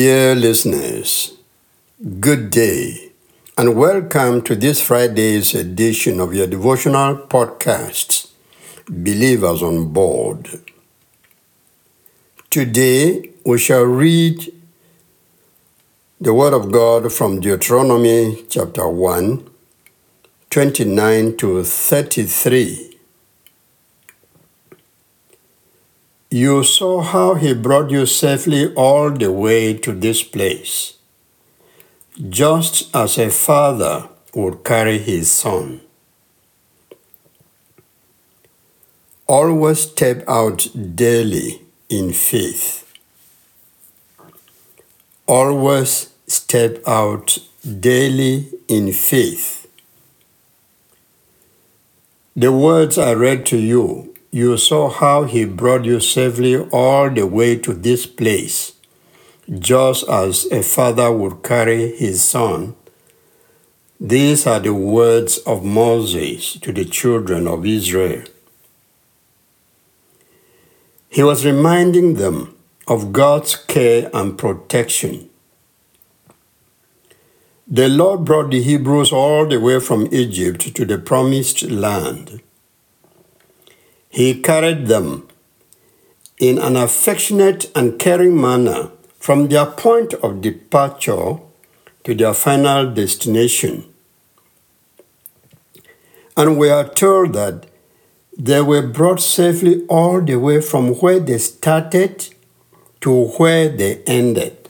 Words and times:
Dear 0.00 0.36
listeners, 0.36 1.32
good 2.20 2.50
day 2.50 3.10
and 3.56 3.74
welcome 3.74 4.42
to 4.42 4.54
this 4.54 4.80
Friday's 4.80 5.56
edition 5.56 6.20
of 6.20 6.32
your 6.32 6.46
devotional 6.46 7.16
podcast, 7.26 8.30
Believers 8.88 9.60
on 9.60 9.92
Board. 9.92 10.60
Today 12.48 13.30
we 13.44 13.58
shall 13.58 13.82
read 13.82 14.52
the 16.20 16.32
Word 16.32 16.54
of 16.54 16.70
God 16.70 17.12
from 17.12 17.40
Deuteronomy 17.40 18.44
chapter 18.48 18.88
1, 18.88 19.50
29 20.48 21.36
to 21.38 21.64
33. 21.64 22.87
You 26.30 26.62
saw 26.62 27.00
how 27.00 27.34
he 27.36 27.54
brought 27.54 27.90
you 27.90 28.04
safely 28.04 28.74
all 28.74 29.10
the 29.10 29.32
way 29.32 29.72
to 29.78 29.92
this 29.92 30.22
place, 30.22 30.92
just 32.28 32.94
as 32.94 33.16
a 33.16 33.30
father 33.30 34.10
would 34.34 34.62
carry 34.62 34.98
his 34.98 35.32
son. 35.32 35.80
Always 39.26 39.80
step 39.90 40.22
out 40.28 40.68
daily 40.94 41.62
in 41.88 42.12
faith. 42.12 42.84
Always 45.26 46.10
step 46.26 46.86
out 46.86 47.38
daily 47.80 48.50
in 48.68 48.92
faith. 48.92 49.66
The 52.36 52.52
words 52.52 52.98
I 52.98 53.14
read 53.14 53.46
to 53.46 53.56
you 53.56 54.14
you 54.30 54.56
saw 54.56 54.90
how 54.90 55.24
he 55.24 55.44
brought 55.44 55.84
you 55.84 56.00
safely 56.00 56.56
all 56.56 57.10
the 57.10 57.26
way 57.26 57.56
to 57.56 57.72
this 57.72 58.06
place, 58.06 58.74
just 59.58 60.08
as 60.08 60.44
a 60.46 60.62
father 60.62 61.10
would 61.10 61.42
carry 61.42 61.96
his 61.96 62.22
son. 62.22 62.74
These 64.00 64.46
are 64.46 64.60
the 64.60 64.74
words 64.74 65.38
of 65.38 65.64
Moses 65.64 66.52
to 66.60 66.72
the 66.72 66.84
children 66.84 67.48
of 67.48 67.64
Israel. 67.66 68.22
He 71.08 71.22
was 71.22 71.44
reminding 71.44 72.14
them 72.14 72.54
of 72.86 73.12
God's 73.12 73.56
care 73.56 74.10
and 74.12 74.36
protection. 74.36 75.30
The 77.66 77.88
Lord 77.88 78.24
brought 78.24 78.50
the 78.50 78.62
Hebrews 78.62 79.10
all 79.10 79.46
the 79.46 79.58
way 79.58 79.80
from 79.80 80.08
Egypt 80.12 80.74
to 80.74 80.84
the 80.84 80.98
promised 80.98 81.62
land. 81.62 82.40
He 84.18 84.40
carried 84.42 84.88
them 84.88 85.28
in 86.38 86.58
an 86.58 86.74
affectionate 86.74 87.70
and 87.76 88.00
caring 88.00 88.40
manner 88.40 88.90
from 89.20 89.46
their 89.46 89.66
point 89.66 90.12
of 90.14 90.40
departure 90.40 91.38
to 92.02 92.14
their 92.16 92.34
final 92.34 92.92
destination. 92.92 93.84
And 96.36 96.58
we 96.58 96.68
are 96.68 96.88
told 96.88 97.34
that 97.34 97.66
they 98.36 98.60
were 98.60 98.88
brought 98.88 99.20
safely 99.20 99.86
all 99.86 100.20
the 100.20 100.34
way 100.34 100.62
from 100.62 100.94
where 100.96 101.20
they 101.20 101.38
started 101.38 102.28
to 103.02 103.28
where 103.38 103.68
they 103.68 104.02
ended. 104.02 104.68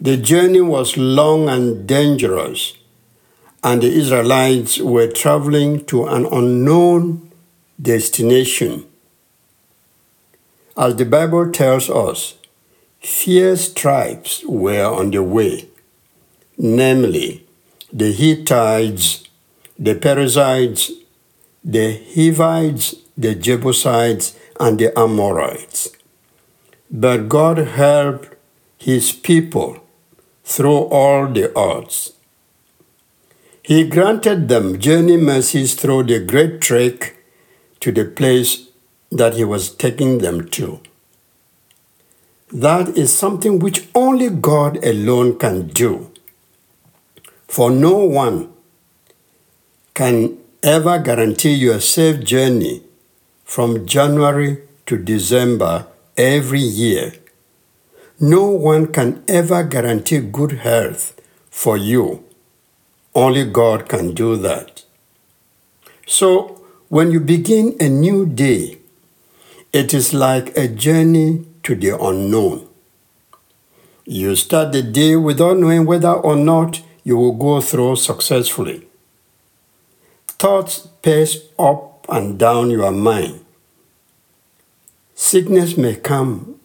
The 0.00 0.16
journey 0.16 0.60
was 0.60 0.96
long 0.96 1.48
and 1.48 1.86
dangerous, 1.86 2.76
and 3.62 3.80
the 3.80 3.92
Israelites 3.92 4.78
were 4.80 5.06
traveling 5.06 5.84
to 5.84 6.06
an 6.06 6.26
unknown 6.26 7.23
destination. 7.80 8.86
As 10.76 10.96
the 10.96 11.04
Bible 11.04 11.50
tells 11.50 11.88
us, 11.88 12.34
fierce 13.00 13.72
tribes 13.72 14.44
were 14.46 14.84
on 14.84 15.10
the 15.10 15.22
way, 15.22 15.68
namely 16.58 17.46
the 17.92 18.12
Hittites, 18.12 19.24
the 19.78 19.94
Perizzites, 19.94 20.90
the 21.62 22.00
Hivites, 22.14 22.94
the 23.16 23.34
Jebusites, 23.34 24.36
and 24.58 24.78
the 24.78 24.96
Amorites. 24.98 25.90
But 26.90 27.28
God 27.28 27.58
helped 27.58 28.36
his 28.78 29.12
people 29.12 29.78
through 30.44 30.88
all 30.90 31.26
the 31.26 31.56
odds. 31.56 32.12
He 33.62 33.88
granted 33.88 34.48
them 34.48 34.78
journey 34.78 35.16
mercies 35.16 35.74
through 35.74 36.04
the 36.04 36.20
great 36.20 36.60
trek 36.60 37.16
to 37.84 37.92
the 37.92 38.04
place 38.06 38.68
that 39.10 39.34
he 39.34 39.44
was 39.44 39.68
taking 39.68 40.16
them 40.18 40.48
to. 40.48 40.80
That 42.50 42.96
is 42.96 43.12
something 43.12 43.58
which 43.58 43.86
only 43.94 44.30
God 44.30 44.82
alone 44.82 45.38
can 45.38 45.66
do. 45.66 46.10
For 47.46 47.70
no 47.70 47.96
one 47.96 48.54
can 49.92 50.38
ever 50.62 50.98
guarantee 50.98 51.52
you 51.52 51.72
a 51.72 51.80
safe 51.80 52.24
journey 52.24 52.82
from 53.44 53.84
January 53.84 54.62
to 54.86 54.96
December 54.96 55.86
every 56.16 56.60
year. 56.60 57.12
No 58.18 58.46
one 58.46 58.86
can 58.86 59.22
ever 59.28 59.62
guarantee 59.62 60.20
good 60.20 60.52
health 60.52 61.20
for 61.50 61.76
you. 61.76 62.24
Only 63.14 63.44
God 63.44 63.90
can 63.90 64.14
do 64.14 64.36
that. 64.36 64.84
So, 66.06 66.63
when 66.94 67.10
you 67.10 67.18
begin 67.18 67.74
a 67.80 67.88
new 67.88 68.24
day, 68.24 68.78
it 69.72 69.92
is 69.92 70.14
like 70.14 70.56
a 70.56 70.68
journey 70.68 71.44
to 71.64 71.74
the 71.74 71.90
unknown. 72.00 72.68
You 74.04 74.36
start 74.36 74.70
the 74.70 74.80
day 74.80 75.16
without 75.16 75.58
knowing 75.58 75.86
whether 75.86 76.12
or 76.12 76.36
not 76.36 76.84
you 77.02 77.16
will 77.16 77.32
go 77.32 77.60
through 77.60 77.96
successfully. 77.96 78.86
Thoughts 80.38 80.86
pace 81.02 81.38
up 81.58 82.06
and 82.08 82.38
down 82.38 82.70
your 82.70 82.92
mind. 82.92 83.44
Sickness 85.16 85.76
may 85.76 85.96
come 85.96 86.60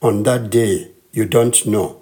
on 0.00 0.22
that 0.22 0.48
day, 0.48 0.92
you 1.12 1.26
don't 1.26 1.66
know. 1.66 2.00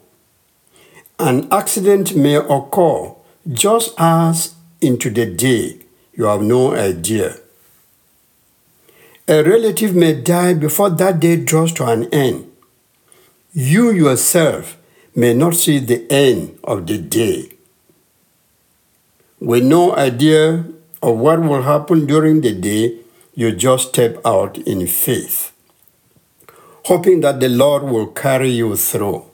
An 1.19 1.49
accident 1.51 2.15
may 2.15 2.37
occur 2.37 3.17
just 3.51 3.95
as 3.99 4.55
into 4.81 5.11
the 5.11 5.27
day, 5.27 5.81
you 6.13 6.27
have 6.27 6.41
no 6.43 6.77
idea. 6.77 7.35
A 9.31 9.43
relative 9.43 9.95
may 9.95 10.15
die 10.15 10.55
before 10.55 10.89
that 10.89 11.21
day 11.21 11.37
draws 11.37 11.75
to 11.75 11.85
an 11.85 12.05
end. 12.15 12.51
You 13.53 13.91
yourself 13.91 14.79
may 15.15 15.35
not 15.35 15.55
see 15.55 15.81
the 15.81 16.11
end 16.11 16.59
of 16.65 16.87
the 16.87 16.97
day. 16.97 17.51
With 19.39 19.65
no 19.65 19.95
idea 19.95 20.65
of 21.03 21.19
what 21.19 21.43
will 21.43 21.61
happen 21.61 22.07
during 22.07 22.41
the 22.41 22.55
day, 22.55 23.01
you 23.35 23.53
just 23.53 23.91
step 23.91 24.17
out 24.25 24.57
in 24.57 24.87
faith, 24.87 25.53
hoping 26.87 27.21
that 27.21 27.39
the 27.39 27.51
Lord 27.51 27.83
will 27.83 28.07
carry 28.07 28.49
you 28.49 28.77
through. 28.77 29.27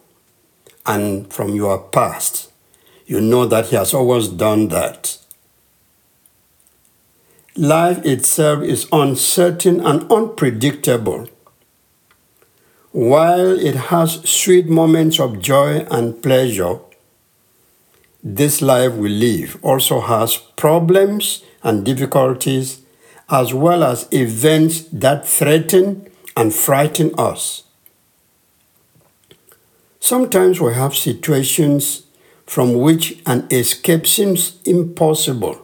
And 0.84 1.32
from 1.32 1.54
your 1.54 1.78
past, 1.78 2.50
you 3.06 3.20
know 3.20 3.46
that 3.46 3.66
He 3.66 3.76
has 3.76 3.94
always 3.94 4.26
done 4.26 4.68
that. 4.68 5.13
Life 7.56 8.04
itself 8.04 8.64
is 8.64 8.88
uncertain 8.90 9.78
and 9.78 10.10
unpredictable. 10.10 11.28
While 12.90 13.56
it 13.60 13.76
has 13.76 14.28
sweet 14.28 14.66
moments 14.66 15.20
of 15.20 15.38
joy 15.38 15.86
and 15.88 16.20
pleasure, 16.20 16.80
this 18.24 18.60
life 18.60 18.94
we 18.94 19.08
live 19.08 19.56
also 19.62 20.00
has 20.00 20.36
problems 20.36 21.44
and 21.62 21.86
difficulties 21.86 22.82
as 23.30 23.54
well 23.54 23.84
as 23.84 24.08
events 24.10 24.80
that 24.92 25.24
threaten 25.24 26.08
and 26.36 26.52
frighten 26.52 27.14
us. 27.16 27.62
Sometimes 30.00 30.60
we 30.60 30.74
have 30.74 30.96
situations 30.96 32.02
from 32.46 32.74
which 32.74 33.22
an 33.26 33.46
escape 33.52 34.08
seems 34.08 34.60
impossible 34.64 35.63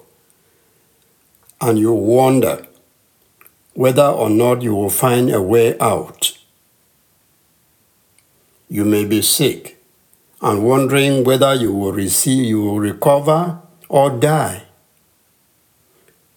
and 1.60 1.78
you 1.78 1.92
wonder 1.92 2.66
whether 3.74 4.06
or 4.06 4.30
not 4.30 4.62
you 4.62 4.74
will 4.74 4.90
find 4.90 5.30
a 5.30 5.40
way 5.40 5.78
out. 5.78 6.36
You 8.68 8.84
may 8.84 9.04
be 9.04 9.22
sick 9.22 9.78
and 10.40 10.64
wondering 10.64 11.24
whether 11.24 11.54
you 11.54 11.72
will 11.72 11.92
receive, 11.92 12.44
you 12.44 12.62
will 12.62 12.78
recover 12.80 13.60
or 13.88 14.10
die. 14.10 14.64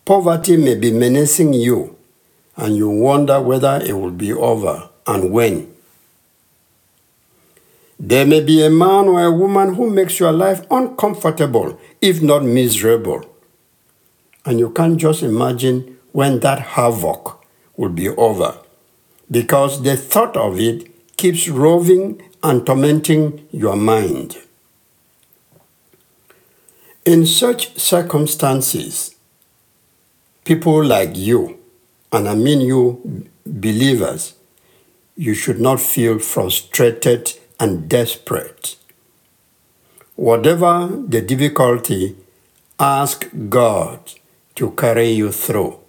Poverty 0.05 0.57
may 0.57 0.75
be 0.75 0.91
menacing 0.91 1.53
you 1.53 1.95
and 2.57 2.75
you 2.75 2.89
wonder 2.89 3.41
whether 3.41 3.81
it 3.83 3.93
will 3.93 4.11
be 4.11 4.33
over 4.33 4.89
and 5.07 5.31
when. 5.31 5.73
There 7.99 8.25
may 8.25 8.41
be 8.41 8.65
a 8.65 8.69
man 8.69 9.07
or 9.07 9.23
a 9.23 9.31
woman 9.31 9.75
who 9.75 9.89
makes 9.89 10.19
your 10.19 10.33
life 10.33 10.65
uncomfortable, 10.69 11.79
if 12.01 12.21
not 12.21 12.43
miserable. 12.43 13.32
And 14.45 14.60
you 14.60 14.69
can't 14.72 14.98
just 14.98 15.24
imagine 15.24 15.98
when 16.12 16.40
that 16.42 16.60
havoc 16.60 17.44
will 17.78 17.90
be 17.90 18.10
over 18.10 18.57
because 19.31 19.81
the 19.84 19.95
thought 19.98 20.36
of 20.38 20.60
it 20.60 20.90
keeps 21.18 21.48
roving 21.48 22.22
and 22.44 22.66
tormenting 22.66 23.48
your 23.51 23.75
mind. 23.75 24.38
In 27.06 27.25
such 27.25 27.78
circumstances, 27.80 29.16
people 30.45 30.84
like 30.84 31.16
you, 31.16 31.60
and 32.12 32.28
I 32.28 32.36
mean 32.36 32.62
you 32.62 33.28
believers, 33.45 34.36
you 35.16 35.34
should 35.34 35.60
not 35.60 35.80
feel 35.80 36.19
frustrated 36.19 37.34
and 37.60 37.90
desperate. 37.90 38.75
Whatever 40.16 40.90
the 41.07 41.22
difficulty, 41.22 42.16
ask 42.80 43.28
God 43.50 44.00
to 44.55 44.71
carry 44.71 45.09
you 45.09 45.31
through. 45.31 45.79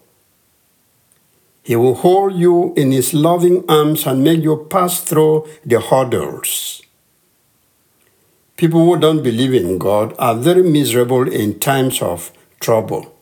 He 1.62 1.76
will 1.76 1.94
hold 1.94 2.34
you 2.34 2.74
in 2.76 2.92
His 2.92 3.14
loving 3.14 3.64
arms 3.68 4.06
and 4.06 4.22
make 4.22 4.42
you 4.42 4.66
pass 4.70 5.00
through 5.00 5.48
the 5.64 5.80
hurdles. 5.80 6.82
People 8.56 8.84
who 8.84 9.00
don't 9.00 9.22
believe 9.22 9.54
in 9.54 9.78
God 9.78 10.14
are 10.18 10.36
very 10.36 10.62
miserable 10.62 11.26
in 11.26 11.58
times 11.58 12.00
of 12.02 12.30
trouble. 12.60 13.14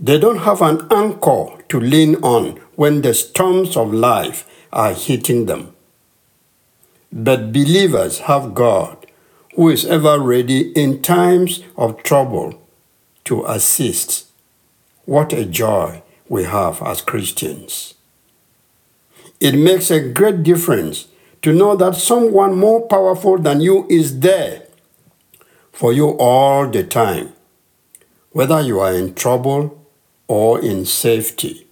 They 0.00 0.18
don't 0.18 0.38
have 0.38 0.60
an 0.60 0.86
anchor 0.90 1.62
to 1.68 1.80
lean 1.80 2.16
on 2.16 2.58
when 2.74 3.02
the 3.02 3.14
storms 3.14 3.76
of 3.76 3.92
life 3.92 4.46
are 4.72 4.92
hitting 4.92 5.46
them. 5.46 5.72
But 7.12 7.52
believers 7.52 8.20
have 8.20 8.54
God 8.54 9.06
who 9.54 9.68
is 9.68 9.84
ever 9.84 10.18
ready 10.18 10.72
in 10.72 11.00
times 11.00 11.62
of 11.76 12.02
trouble 12.02 12.60
to 13.24 13.44
assist. 13.46 14.26
What 15.04 15.32
a 15.32 15.44
joy 15.44 16.02
we 16.28 16.44
have 16.44 16.82
as 16.82 17.02
Christians. 17.02 17.94
It 19.40 19.54
makes 19.54 19.90
a 19.90 20.08
great 20.08 20.42
difference 20.42 21.08
to 21.42 21.52
know 21.52 21.76
that 21.76 21.96
someone 21.96 22.56
more 22.56 22.86
powerful 22.86 23.38
than 23.38 23.60
you 23.60 23.86
is 23.90 24.20
there 24.20 24.62
for 25.72 25.92
you 25.92 26.10
all 26.18 26.68
the 26.68 26.84
time, 26.84 27.32
whether 28.30 28.60
you 28.60 28.80
are 28.80 28.94
in 28.94 29.14
trouble 29.14 29.86
or 30.28 30.60
in 30.60 30.86
safety. 30.86 31.66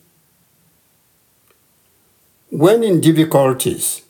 When 2.50 2.82
in 2.82 3.00
difficulties, 3.00 4.02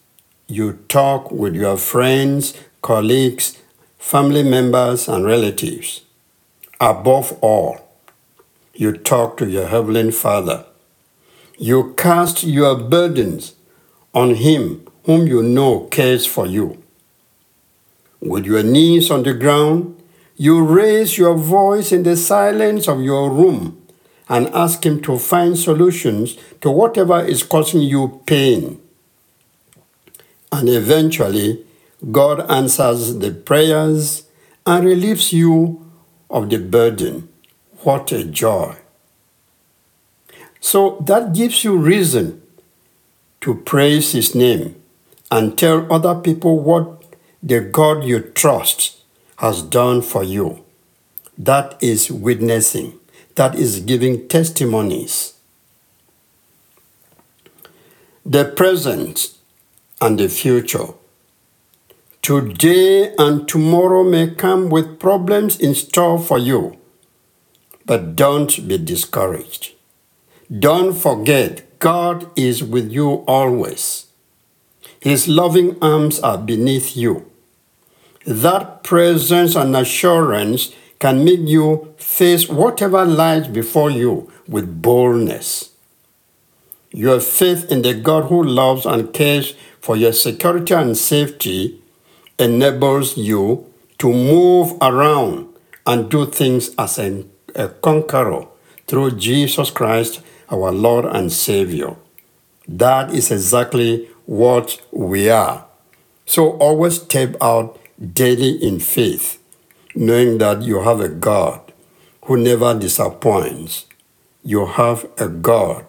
you 0.48 0.80
talk 0.88 1.30
with 1.30 1.54
your 1.54 1.76
friends, 1.76 2.54
colleagues, 2.80 3.58
family 3.98 4.42
members, 4.42 5.08
and 5.08 5.24
relatives. 5.24 6.01
Above 6.82 7.38
all, 7.40 7.78
you 8.74 8.90
talk 8.90 9.36
to 9.36 9.48
your 9.48 9.68
Heavenly 9.68 10.10
Father. 10.10 10.66
You 11.56 11.94
cast 11.96 12.42
your 12.42 12.74
burdens 12.74 13.54
on 14.12 14.34
Him 14.34 14.84
whom 15.04 15.28
you 15.28 15.44
know 15.44 15.86
cares 15.92 16.26
for 16.26 16.44
you. 16.44 16.82
With 18.20 18.46
your 18.46 18.64
knees 18.64 19.12
on 19.12 19.22
the 19.22 19.32
ground, 19.32 20.02
you 20.36 20.60
raise 20.60 21.16
your 21.16 21.36
voice 21.36 21.92
in 21.92 22.02
the 22.02 22.16
silence 22.16 22.88
of 22.88 23.00
your 23.00 23.30
room 23.30 23.80
and 24.28 24.48
ask 24.48 24.84
Him 24.84 25.00
to 25.02 25.20
find 25.20 25.56
solutions 25.56 26.36
to 26.62 26.68
whatever 26.68 27.24
is 27.24 27.44
causing 27.44 27.82
you 27.82 28.20
pain. 28.26 28.82
And 30.50 30.68
eventually, 30.68 31.64
God 32.10 32.50
answers 32.50 33.20
the 33.20 33.30
prayers 33.30 34.24
and 34.66 34.84
relieves 34.84 35.32
you 35.32 35.81
of 36.32 36.50
the 36.50 36.58
burden. 36.58 37.28
What 37.82 38.10
a 38.10 38.24
joy! 38.24 38.76
So 40.60 41.02
that 41.06 41.32
gives 41.34 41.62
you 41.62 41.76
reason 41.76 42.42
to 43.42 43.54
praise 43.54 44.12
His 44.12 44.34
name 44.34 44.74
and 45.30 45.56
tell 45.56 45.92
other 45.92 46.14
people 46.14 46.58
what 46.58 47.04
the 47.42 47.60
God 47.60 48.02
you 48.04 48.20
trust 48.20 49.02
has 49.36 49.62
done 49.62 50.02
for 50.02 50.24
you. 50.24 50.64
That 51.38 51.80
is 51.80 52.10
witnessing 52.10 52.98
that 53.34 53.54
is 53.54 53.80
giving 53.80 54.28
testimonies. 54.28 55.34
The 58.24 58.44
present 58.44 59.36
and 60.00 60.18
the 60.18 60.28
future. 60.28 60.88
Today 62.22 63.12
and 63.18 63.48
tomorrow 63.48 64.04
may 64.04 64.30
come 64.30 64.70
with 64.70 65.00
problems 65.00 65.58
in 65.58 65.74
store 65.74 66.20
for 66.20 66.38
you, 66.38 66.78
but 67.84 68.14
don't 68.14 68.68
be 68.68 68.78
discouraged. 68.78 69.72
Don't 70.56 70.92
forget, 70.92 71.80
God 71.80 72.30
is 72.38 72.62
with 72.62 72.92
you 72.92 73.24
always. 73.26 74.06
His 75.00 75.26
loving 75.26 75.76
arms 75.82 76.20
are 76.20 76.38
beneath 76.38 76.96
you. 76.96 77.28
That 78.24 78.84
presence 78.84 79.56
and 79.56 79.74
assurance 79.74 80.72
can 81.00 81.24
make 81.24 81.40
you 81.40 81.92
face 81.98 82.48
whatever 82.48 83.04
lies 83.04 83.48
before 83.48 83.90
you 83.90 84.30
with 84.46 84.80
boldness. 84.80 85.72
Your 86.92 87.18
faith 87.18 87.68
in 87.68 87.82
the 87.82 87.94
God 87.94 88.26
who 88.26 88.44
loves 88.44 88.86
and 88.86 89.12
cares 89.12 89.56
for 89.80 89.96
your 89.96 90.12
security 90.12 90.72
and 90.72 90.96
safety 90.96 91.81
enables 92.42 93.16
you 93.16 93.72
to 93.98 94.12
move 94.12 94.76
around 94.80 95.48
and 95.86 96.10
do 96.10 96.26
things 96.26 96.74
as 96.76 96.98
a, 96.98 97.24
a 97.54 97.68
conqueror 97.68 98.46
through 98.86 99.12
Jesus 99.12 99.70
Christ, 99.70 100.20
our 100.50 100.72
Lord 100.72 101.04
and 101.04 101.32
Savior. 101.32 101.96
That 102.68 103.14
is 103.14 103.30
exactly 103.30 104.08
what 104.26 104.80
we 104.90 105.30
are. 105.30 105.66
So 106.26 106.52
always 106.58 107.02
step 107.02 107.36
out 107.40 107.78
daily 108.14 108.52
in 108.62 108.80
faith 108.80 109.38
knowing 109.94 110.38
that 110.38 110.62
you 110.62 110.80
have 110.80 111.00
a 111.00 111.08
God 111.08 111.72
who 112.24 112.36
never 112.36 112.78
disappoints. 112.78 113.86
You 114.42 114.66
have 114.66 115.06
a 115.18 115.28
God 115.28 115.84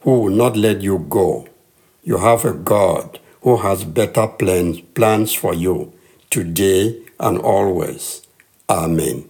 who 0.00 0.20
will 0.20 0.30
not 0.30 0.56
let 0.56 0.82
you 0.82 0.98
go. 1.08 1.48
You 2.02 2.18
have 2.18 2.44
a 2.44 2.52
God 2.52 3.18
who 3.40 3.56
has 3.58 3.84
better 3.84 4.26
plans, 4.26 4.80
plans 4.80 5.32
for 5.32 5.54
you 5.54 5.92
today 6.36 6.94
and 7.18 7.38
always. 7.38 8.20
Amen. 8.68 9.26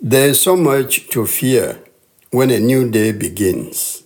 There 0.00 0.30
is 0.30 0.40
so 0.40 0.56
much 0.56 1.10
to 1.10 1.26
fear 1.26 1.78
when 2.30 2.50
a 2.50 2.58
new 2.58 2.90
day 2.90 3.12
begins. 3.12 4.02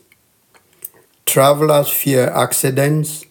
Travelers 1.25 1.89
fear 1.89 2.29
accidents, 2.31 3.27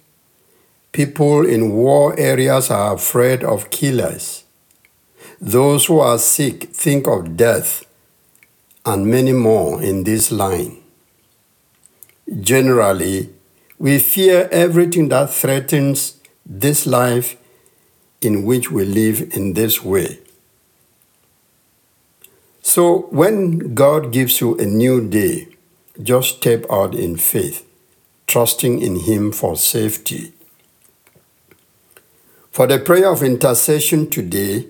People 0.94 1.46
in 1.46 1.72
war 1.72 2.18
areas 2.20 2.70
are 2.70 2.96
afraid 2.96 3.46
of 3.46 3.70
killers. 3.70 4.44
Those 5.40 5.86
who 5.86 6.00
are 6.00 6.18
sick 6.18 6.74
think 6.74 7.08
of 7.08 7.38
death, 7.38 7.86
and 8.86 9.08
many 9.08 9.32
more 9.32 9.82
in 9.82 10.04
this 10.04 10.32
line. 10.34 10.84
Generally, 12.42 13.30
we 13.80 14.00
fear 14.00 14.50
everything 14.52 15.08
that 15.10 15.34
threatens 15.34 16.21
this 16.52 16.86
life 16.86 17.38
in 18.20 18.44
which 18.44 18.70
we 18.70 18.84
live 18.84 19.34
in 19.34 19.54
this 19.54 19.82
way. 19.82 20.20
So, 22.62 23.08
when 23.10 23.74
God 23.74 24.12
gives 24.12 24.42
you 24.42 24.58
a 24.58 24.66
new 24.66 25.08
day, 25.08 25.48
just 26.04 26.38
step 26.38 26.66
out 26.70 26.94
in 26.94 27.16
faith, 27.16 27.66
trusting 28.28 28.82
in 28.82 29.00
Him 29.00 29.32
for 29.32 29.56
safety. 29.56 30.34
For 32.52 32.68
the 32.68 32.80
prayer 32.80 33.10
of 33.10 33.24
intercession 33.24 34.10
today, 34.10 34.68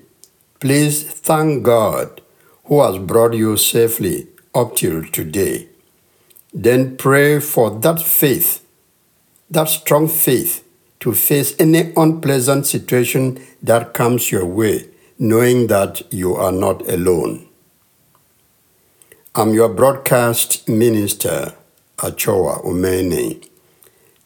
please 0.59 1.03
thank 1.03 1.63
God 1.63 2.21
who 2.65 2.81
has 2.81 2.99
brought 2.99 3.33
you 3.33 3.57
safely 3.57 4.27
up 4.53 4.75
till 4.75 5.03
today. 5.05 5.67
Then 6.53 6.95
pray 6.95 7.39
for 7.39 7.71
that 7.79 8.01
faith, 8.01 8.63
that 9.49 9.67
strong 9.67 10.07
faith, 10.07 10.60
to 11.01 11.13
face 11.13 11.53
any 11.59 11.91
unpleasant 11.97 12.65
situation 12.65 13.39
that 13.61 13.93
comes 13.93 14.31
your 14.31 14.45
way, 14.45 14.87
knowing 15.19 15.67
that 15.67 16.01
you 16.13 16.35
are 16.35 16.51
not 16.51 16.87
alone. 16.89 17.47
I'm 19.35 19.53
your 19.53 19.69
broadcast 19.69 20.67
minister, 20.69 21.55
Achoa 22.03 22.61
Umene. 22.63 23.47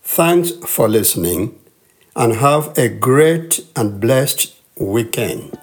Thanks 0.01 0.51
for 0.65 0.88
listening 0.88 1.60
and 2.15 2.36
have 2.36 2.77
a 2.77 2.89
great 2.89 3.65
and 3.75 4.00
blessed 4.00 4.53
weekend. 4.77 5.58